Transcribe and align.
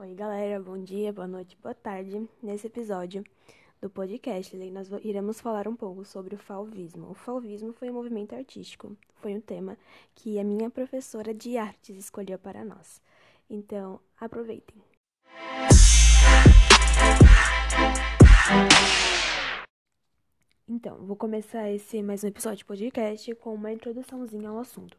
Oi, 0.00 0.14
galera, 0.14 0.58
bom 0.58 0.82
dia, 0.82 1.12
boa 1.12 1.28
noite, 1.28 1.58
boa 1.62 1.74
tarde. 1.74 2.26
Nesse 2.42 2.68
episódio 2.68 3.22
do 3.82 3.90
podcast, 3.90 4.56
nós 4.70 4.88
iremos 5.02 5.42
falar 5.42 5.68
um 5.68 5.76
pouco 5.76 6.06
sobre 6.06 6.34
o 6.34 6.38
falvismo. 6.38 7.10
O 7.10 7.12
falvismo 7.12 7.74
foi 7.74 7.90
um 7.90 7.92
movimento 7.92 8.34
artístico, 8.34 8.96
foi 9.16 9.34
um 9.34 9.42
tema 9.42 9.76
que 10.14 10.38
a 10.38 10.42
minha 10.42 10.70
professora 10.70 11.34
de 11.34 11.58
artes 11.58 11.98
escolheu 11.98 12.38
para 12.38 12.64
nós. 12.64 12.98
Então, 13.50 14.00
aproveitem. 14.18 14.74
Então, 20.66 20.96
vou 21.04 21.14
começar 21.14 21.70
esse 21.70 22.02
mais 22.02 22.24
um 22.24 22.28
episódio 22.28 22.56
de 22.56 22.64
podcast 22.64 23.34
com 23.34 23.52
uma 23.52 23.70
introduçãozinha 23.70 24.48
ao 24.48 24.60
assunto. 24.60 24.96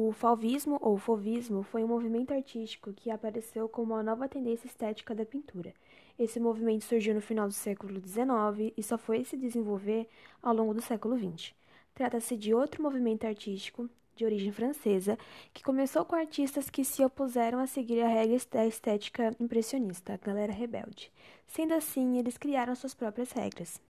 O 0.00 0.12
falvismo 0.12 0.78
ou 0.80 0.96
fovismo 0.96 1.64
foi 1.64 1.82
um 1.82 1.88
movimento 1.88 2.32
artístico 2.32 2.92
que 2.92 3.10
apareceu 3.10 3.68
como 3.68 3.94
uma 3.94 4.02
nova 4.02 4.28
tendência 4.28 4.68
estética 4.68 5.12
da 5.12 5.26
pintura. 5.26 5.74
Esse 6.16 6.38
movimento 6.38 6.84
surgiu 6.84 7.16
no 7.16 7.20
final 7.20 7.48
do 7.48 7.52
século 7.52 8.00
XIX 8.00 8.72
e 8.76 8.80
só 8.80 8.96
foi 8.96 9.24
se 9.24 9.36
desenvolver 9.36 10.08
ao 10.40 10.54
longo 10.54 10.72
do 10.72 10.80
século 10.80 11.18
XX. 11.18 11.52
Trata-se 11.96 12.36
de 12.36 12.54
outro 12.54 12.80
movimento 12.80 13.26
artístico 13.26 13.90
de 14.14 14.24
origem 14.24 14.52
francesa 14.52 15.18
que 15.52 15.64
começou 15.64 16.04
com 16.04 16.14
artistas 16.14 16.70
que 16.70 16.84
se 16.84 17.04
opuseram 17.04 17.58
a 17.58 17.66
seguir 17.66 18.00
a 18.00 18.06
regra 18.06 18.38
da 18.52 18.64
estética 18.64 19.34
impressionista, 19.40 20.14
a 20.14 20.16
galera 20.16 20.52
rebelde. 20.52 21.10
Sendo 21.44 21.74
assim, 21.74 22.18
eles 22.20 22.38
criaram 22.38 22.76
suas 22.76 22.94
próprias 22.94 23.32
regras. 23.32 23.80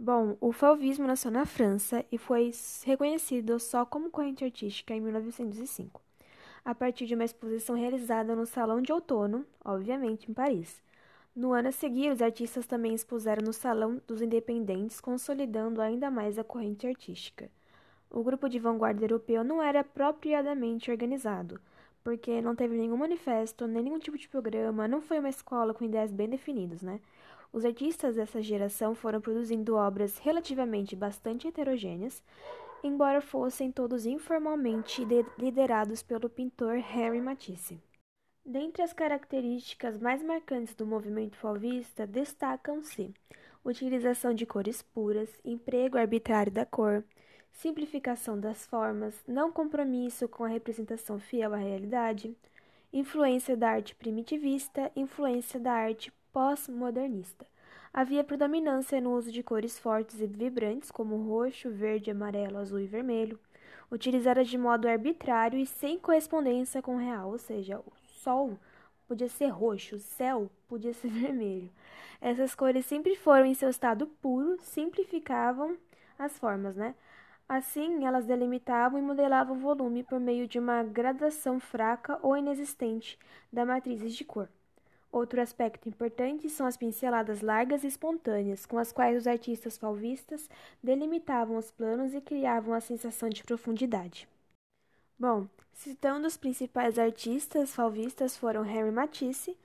Bom, 0.00 0.36
o 0.40 0.52
fauvismo 0.52 1.08
nasceu 1.08 1.28
na 1.28 1.44
França 1.44 2.04
e 2.12 2.16
foi 2.16 2.52
reconhecido 2.84 3.58
só 3.58 3.84
como 3.84 4.10
corrente 4.10 4.44
artística 4.44 4.94
em 4.94 5.00
1905, 5.00 6.00
a 6.64 6.72
partir 6.72 7.04
de 7.04 7.16
uma 7.16 7.24
exposição 7.24 7.74
realizada 7.74 8.36
no 8.36 8.46
Salão 8.46 8.80
de 8.80 8.92
Outono, 8.92 9.44
obviamente 9.64 10.30
em 10.30 10.34
Paris. 10.34 10.80
No 11.34 11.52
ano 11.52 11.68
a 11.68 11.72
seguir, 11.72 12.12
os 12.12 12.22
artistas 12.22 12.64
também 12.64 12.94
expuseram 12.94 13.42
no 13.44 13.52
Salão 13.52 14.00
dos 14.06 14.22
Independentes, 14.22 15.00
consolidando 15.00 15.80
ainda 15.80 16.10
mais 16.12 16.38
a 16.38 16.44
corrente 16.44 16.86
artística. 16.86 17.50
O 18.08 18.22
grupo 18.22 18.48
de 18.48 18.60
vanguarda 18.60 19.04
europeu 19.04 19.42
não 19.42 19.60
era 19.60 19.80
apropriadamente 19.80 20.92
organizado, 20.92 21.60
porque 22.04 22.40
não 22.40 22.54
teve 22.54 22.76
nenhum 22.76 22.96
manifesto, 22.96 23.66
nenhum 23.66 23.98
tipo 23.98 24.16
de 24.16 24.28
programa, 24.28 24.86
não 24.86 25.00
foi 25.02 25.18
uma 25.18 25.28
escola 25.28 25.74
com 25.74 25.84
ideias 25.84 26.12
bem 26.12 26.28
definidas, 26.28 26.82
né? 26.82 27.00
Os 27.52 27.64
artistas 27.64 28.16
dessa 28.16 28.42
geração 28.42 28.94
foram 28.94 29.20
produzindo 29.20 29.74
obras 29.74 30.18
relativamente 30.18 30.94
bastante 30.94 31.48
heterogêneas, 31.48 32.22
embora 32.82 33.20
fossem 33.20 33.72
todos 33.72 34.06
informalmente 34.06 35.06
liderados 35.38 36.02
pelo 36.02 36.28
pintor 36.28 36.76
Henri 36.76 37.20
Matisse. 37.20 37.80
Dentre 38.44 38.82
as 38.82 38.92
características 38.92 39.98
mais 39.98 40.22
marcantes 40.22 40.74
do 40.74 40.86
movimento 40.86 41.36
fauvista 41.36 42.06
destacam-se 42.06 43.12
utilização 43.64 44.32
de 44.32 44.46
cores 44.46 44.80
puras, 44.80 45.28
emprego 45.44 45.98
arbitrário 45.98 46.50
da 46.50 46.64
cor, 46.64 47.04
simplificação 47.52 48.38
das 48.38 48.66
formas, 48.66 49.14
não 49.26 49.52
compromisso 49.52 50.28
com 50.28 50.44
a 50.44 50.48
representação 50.48 51.18
fiel 51.18 51.52
à 51.52 51.56
realidade, 51.56 52.34
influência 52.92 53.56
da 53.56 53.70
arte 53.70 53.94
primitivista, 53.94 54.90
influência 54.96 55.58
da 55.60 55.72
arte 55.72 56.12
pós-modernista. 56.38 57.44
Havia 57.92 58.22
predominância 58.22 59.00
no 59.00 59.12
uso 59.12 59.32
de 59.32 59.42
cores 59.42 59.76
fortes 59.76 60.20
e 60.20 60.26
vibrantes, 60.28 60.88
como 60.88 61.16
roxo, 61.16 61.68
verde, 61.68 62.12
amarelo, 62.12 62.58
azul 62.58 62.78
e 62.78 62.86
vermelho, 62.86 63.40
utilizadas 63.90 64.46
de 64.46 64.56
modo 64.56 64.86
arbitrário 64.86 65.58
e 65.58 65.66
sem 65.66 65.98
correspondência 65.98 66.80
com 66.80 66.94
o 66.94 66.98
real, 66.98 67.32
ou 67.32 67.38
seja, 67.38 67.80
o 67.80 67.92
sol 68.22 68.56
podia 69.08 69.28
ser 69.28 69.48
roxo, 69.48 69.96
o 69.96 69.98
céu 69.98 70.48
podia 70.68 70.94
ser 70.94 71.08
vermelho. 71.10 71.68
Essas 72.20 72.54
cores 72.54 72.86
sempre 72.86 73.16
foram 73.16 73.44
em 73.44 73.54
seu 73.54 73.68
estado 73.68 74.06
puro, 74.06 74.60
simplificavam 74.60 75.76
as 76.16 76.38
formas, 76.38 76.76
né? 76.76 76.94
Assim, 77.48 78.04
elas 78.04 78.26
delimitavam 78.26 78.96
e 78.96 79.02
modelavam 79.02 79.56
o 79.56 79.60
volume 79.60 80.04
por 80.04 80.20
meio 80.20 80.46
de 80.46 80.60
uma 80.60 80.84
gradação 80.84 81.58
fraca 81.58 82.16
ou 82.22 82.36
inexistente 82.36 83.18
da 83.52 83.66
matrizes 83.66 84.14
de 84.14 84.24
cor. 84.24 84.48
Outro 85.10 85.40
aspecto 85.40 85.88
importante 85.88 86.50
são 86.50 86.66
as 86.66 86.76
pinceladas 86.76 87.40
largas 87.40 87.82
e 87.82 87.86
espontâneas, 87.86 88.66
com 88.66 88.78
as 88.78 88.92
quais 88.92 89.16
os 89.16 89.26
artistas 89.26 89.78
fauvistas 89.78 90.48
delimitavam 90.82 91.56
os 91.56 91.70
planos 91.70 92.14
e 92.14 92.20
criavam 92.20 92.74
a 92.74 92.80
sensação 92.80 93.28
de 93.28 93.42
profundidade. 93.42 94.28
Bom, 95.18 95.48
citando 95.72 96.26
os 96.26 96.36
principais 96.36 96.98
artistas 96.98 97.74
fauvistas 97.74 98.36
foram 98.36 98.64
Henri 98.64 98.90
Matisse, 98.90 99.56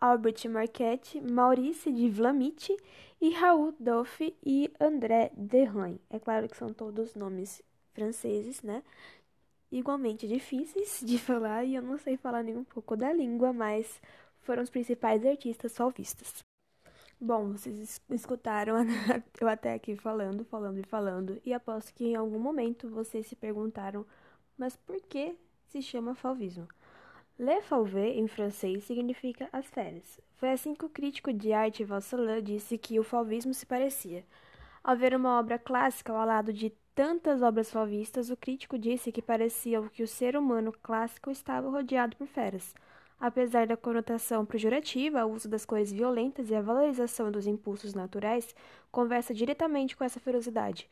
Albert 0.00 0.48
Marquette, 0.48 1.20
Maurice 1.20 1.92
de 1.92 2.08
Vlamitte 2.08 2.76
e 3.20 3.30
Raoul 3.30 3.74
Doffe 3.78 4.34
e 4.44 4.70
André 4.80 5.30
Derain. 5.36 5.98
É 6.10 6.18
claro 6.18 6.48
que 6.48 6.56
são 6.56 6.72
todos 6.72 7.14
nomes 7.14 7.62
franceses, 7.92 8.62
né? 8.62 8.82
Igualmente 9.70 10.26
difíceis 10.26 11.00
de 11.04 11.18
falar 11.22 11.64
e 11.64 11.74
eu 11.74 11.82
não 11.82 11.98
sei 11.98 12.16
falar 12.16 12.42
nem 12.42 12.56
um 12.56 12.64
pouco 12.64 12.96
da 12.96 13.12
língua, 13.12 13.52
mas 13.52 14.00
foram 14.42 14.62
os 14.62 14.70
principais 14.70 15.24
artistas 15.24 15.72
solvistas. 15.72 16.44
Bom, 17.20 17.52
vocês 17.52 18.00
escutaram 18.10 18.74
eu 19.40 19.48
até 19.48 19.74
aqui 19.74 19.96
falando, 19.96 20.44
falando 20.44 20.78
e 20.78 20.82
falando, 20.82 21.40
e 21.44 21.54
aposto 21.54 21.94
que 21.94 22.06
em 22.06 22.16
algum 22.16 22.38
momento 22.38 22.88
vocês 22.88 23.26
se 23.26 23.36
perguntaram, 23.36 24.04
mas 24.58 24.76
por 24.76 25.00
que 25.02 25.36
se 25.68 25.80
chama 25.80 26.14
falvismo? 26.14 26.66
Le 27.38 27.62
Fauvé, 27.62 28.10
em 28.10 28.28
francês, 28.28 28.84
significa 28.84 29.48
as 29.52 29.66
férias. 29.66 30.20
Foi 30.36 30.50
assim 30.50 30.74
que 30.74 30.84
o 30.84 30.88
crítico 30.88 31.32
de 31.32 31.52
arte 31.52 31.84
Vasselin 31.84 32.42
disse 32.42 32.76
que 32.76 32.98
o 32.98 33.04
falvismo 33.04 33.54
se 33.54 33.64
parecia. 33.64 34.24
Ao 34.84 34.96
ver 34.96 35.14
uma 35.14 35.38
obra 35.38 35.58
clássica 35.58 36.12
ao 36.12 36.26
lado 36.26 36.52
de 36.52 36.70
tantas 36.94 37.40
obras 37.40 37.70
falvistas, 37.70 38.30
o 38.30 38.36
crítico 38.36 38.78
disse 38.78 39.12
que 39.12 39.22
parecia 39.22 39.80
que 39.90 40.02
o 40.02 40.08
ser 40.08 40.36
humano 40.36 40.72
clássico 40.82 41.30
estava 41.30 41.70
rodeado 41.70 42.16
por 42.16 42.26
feras. 42.26 42.74
Apesar 43.22 43.68
da 43.68 43.76
conotação 43.76 44.44
pejorativa, 44.44 45.24
o 45.24 45.32
uso 45.32 45.48
das 45.48 45.64
cores 45.64 45.92
violentas 45.92 46.50
e 46.50 46.56
a 46.56 46.60
valorização 46.60 47.30
dos 47.30 47.46
impulsos 47.46 47.94
naturais 47.94 48.52
conversa 48.90 49.32
diretamente 49.32 49.96
com 49.96 50.02
essa 50.02 50.18
ferocidade. 50.18 50.90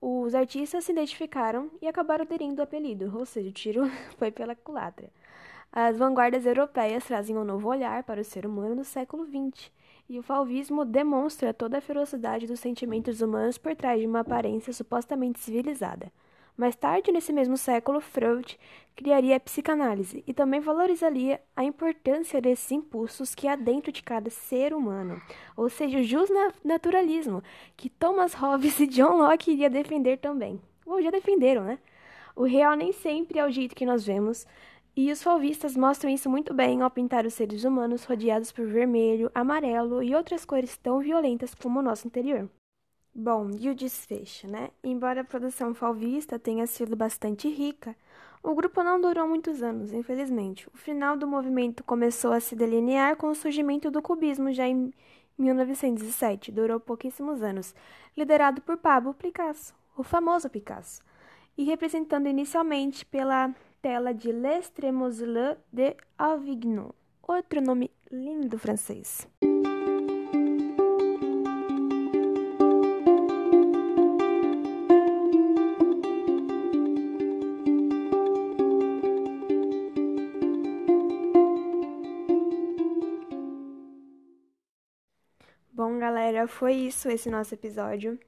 Os 0.00 0.36
artistas 0.36 0.84
se 0.84 0.92
identificaram 0.92 1.68
e 1.82 1.88
acabaram 1.88 2.24
aderindo 2.24 2.62
ao 2.62 2.64
apelido, 2.64 3.12
ou 3.18 3.26
seja, 3.26 3.48
o 3.48 3.52
tiro 3.52 3.90
foi 4.16 4.30
pela 4.30 4.54
culatra. 4.54 5.10
As 5.72 5.98
vanguardas 5.98 6.46
europeias 6.46 7.06
trazem 7.06 7.36
um 7.36 7.42
novo 7.42 7.68
olhar 7.68 8.04
para 8.04 8.20
o 8.20 8.24
ser 8.24 8.46
humano 8.46 8.76
no 8.76 8.84
século 8.84 9.26
XX, 9.26 9.72
e 10.08 10.16
o 10.16 10.22
fauvismo 10.22 10.84
demonstra 10.84 11.52
toda 11.52 11.78
a 11.78 11.80
ferocidade 11.80 12.46
dos 12.46 12.60
sentimentos 12.60 13.20
humanos 13.20 13.58
por 13.58 13.74
trás 13.74 14.00
de 14.00 14.06
uma 14.06 14.20
aparência 14.20 14.72
supostamente 14.72 15.40
civilizada. 15.40 16.12
Mais 16.56 16.76
tarde, 16.76 17.10
nesse 17.10 17.32
mesmo 17.32 17.56
século, 17.56 18.00
Freud 18.00 18.58
criaria 18.94 19.36
a 19.36 19.40
psicanálise 19.40 20.22
e 20.24 20.32
também 20.32 20.60
valorizaria 20.60 21.40
a 21.56 21.64
importância 21.64 22.40
desses 22.40 22.70
impulsos 22.70 23.34
que 23.34 23.48
há 23.48 23.56
dentro 23.56 23.90
de 23.90 24.02
cada 24.02 24.30
ser 24.30 24.72
humano, 24.72 25.20
ou 25.56 25.68
seja, 25.68 25.98
o 25.98 26.02
justnaturalismo, 26.04 27.42
que 27.76 27.90
Thomas 27.90 28.34
Hobbes 28.34 28.78
e 28.80 28.86
John 28.86 29.18
Locke 29.18 29.50
iriam 29.50 29.70
defender 29.70 30.18
também. 30.18 30.60
Ou 30.86 31.02
já 31.02 31.10
defenderam, 31.10 31.64
né? 31.64 31.78
O 32.36 32.44
real 32.44 32.76
nem 32.76 32.92
sempre 32.92 33.38
é 33.38 33.44
o 33.44 33.50
jeito 33.50 33.74
que 33.74 33.86
nós 33.86 34.06
vemos, 34.06 34.46
e 34.96 35.10
os 35.10 35.24
fauvistas 35.24 35.76
mostram 35.76 36.08
isso 36.08 36.30
muito 36.30 36.54
bem 36.54 36.82
ao 36.82 36.90
pintar 36.90 37.26
os 37.26 37.34
seres 37.34 37.64
humanos 37.64 38.04
rodeados 38.04 38.52
por 38.52 38.64
vermelho, 38.64 39.28
amarelo 39.34 40.02
e 40.04 40.14
outras 40.14 40.44
cores 40.44 40.76
tão 40.76 41.00
violentas 41.00 41.52
como 41.52 41.80
o 41.80 41.82
nosso 41.82 42.06
interior. 42.06 42.48
Bom, 43.16 43.50
e 43.60 43.70
o 43.70 43.74
desfecho, 43.76 44.48
né? 44.48 44.70
Embora 44.82 45.20
a 45.20 45.24
produção 45.24 45.72
falvista 45.72 46.36
tenha 46.36 46.66
sido 46.66 46.96
bastante 46.96 47.48
rica, 47.48 47.94
o 48.42 48.54
grupo 48.56 48.82
não 48.82 49.00
durou 49.00 49.28
muitos 49.28 49.62
anos, 49.62 49.92
infelizmente. 49.92 50.68
O 50.74 50.76
final 50.76 51.16
do 51.16 51.26
movimento 51.26 51.84
começou 51.84 52.32
a 52.32 52.40
se 52.40 52.56
delinear 52.56 53.16
com 53.16 53.28
o 53.28 53.34
surgimento 53.34 53.88
do 53.88 54.02
cubismo 54.02 54.52
já 54.52 54.66
em 54.66 54.92
1907, 55.38 56.50
durou 56.50 56.80
pouquíssimos 56.80 57.40
anos, 57.40 57.72
liderado 58.16 58.60
por 58.62 58.76
Pablo 58.76 59.14
Picasso, 59.14 59.74
o 59.96 60.02
famoso 60.02 60.50
Picasso, 60.50 61.00
e 61.56 61.62
representando 61.62 62.26
inicialmente 62.26 63.06
pela 63.06 63.54
tela 63.80 64.12
de 64.12 64.32
L'Estremoiselle 64.32 65.56
de 65.72 65.96
Avignon, 66.18 66.90
outro 67.22 67.60
nome 67.60 67.92
lindo 68.10 68.58
francês. 68.58 69.28
Foi 86.48 86.74
isso 86.74 87.08
esse 87.08 87.30
nosso 87.30 87.54
episódio. 87.54 88.18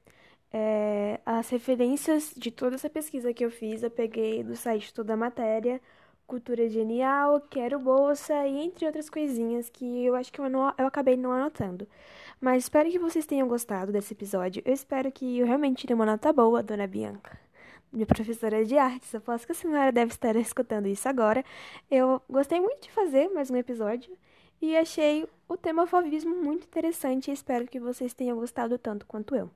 É, 0.51 1.19
as 1.25 1.49
referências 1.49 2.33
de 2.35 2.51
toda 2.51 2.75
essa 2.75 2.89
pesquisa 2.89 3.33
que 3.33 3.43
eu 3.43 3.51
fiz, 3.51 3.83
eu 3.83 3.91
peguei 3.91 4.43
do 4.43 4.55
site 4.55 4.93
Toda 4.93 5.13
a 5.13 5.17
Matéria, 5.17 5.81
cultura 6.25 6.67
genial, 6.69 7.41
quero 7.49 7.79
bolsa 7.79 8.45
e 8.47 8.57
entre 8.59 8.85
outras 8.85 9.09
coisinhas 9.09 9.69
que 9.69 10.05
eu 10.05 10.15
acho 10.15 10.31
que 10.31 10.39
eu, 10.39 10.49
não, 10.49 10.73
eu 10.77 10.87
acabei 10.87 11.17
não 11.17 11.31
anotando. 11.31 11.87
Mas 12.39 12.63
espero 12.63 12.89
que 12.91 12.99
vocês 12.99 13.25
tenham 13.25 13.47
gostado 13.47 13.91
desse 13.91 14.13
episódio. 14.13 14.61
Eu 14.65 14.73
espero 14.73 15.11
que 15.11 15.39
eu 15.39 15.45
realmente 15.47 15.81
tirei 15.81 15.95
uma 15.95 16.05
nota 16.05 16.31
boa, 16.33 16.61
dona 16.61 16.87
Bianca. 16.87 17.39
Minha 17.91 18.05
professora 18.05 18.65
de 18.65 18.77
artes, 18.77 19.15
aposto 19.15 19.45
que 19.45 19.53
a 19.53 19.55
senhora 19.55 19.91
deve 19.91 20.11
estar 20.11 20.35
escutando 20.37 20.87
isso 20.87 21.07
agora. 21.09 21.43
Eu 21.89 22.21
gostei 22.29 22.59
muito 22.59 22.83
de 22.83 22.91
fazer 22.91 23.29
mais 23.29 23.49
um 23.49 23.55
episódio 23.55 24.15
e 24.61 24.75
achei 24.77 25.27
o 25.47 25.57
tema 25.57 25.87
favismo 25.87 26.35
muito 26.35 26.65
interessante 26.65 27.29
e 27.29 27.33
espero 27.33 27.67
que 27.67 27.79
vocês 27.79 28.13
tenham 28.13 28.37
gostado 28.37 28.77
tanto 28.77 29.05
quanto 29.05 29.35
eu. 29.35 29.49